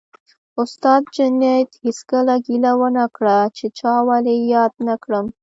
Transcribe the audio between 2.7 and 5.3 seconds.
ونه کړه چې چا ولې یاد نه کړم